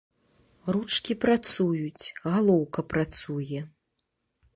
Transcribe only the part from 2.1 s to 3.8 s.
галоўка працуе.